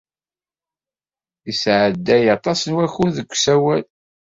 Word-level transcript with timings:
Yesɛedday 1.47 2.25
aṭas 2.35 2.59
n 2.65 2.75
wakud 2.75 3.11
deg 3.17 3.31
usawal. 3.35 3.83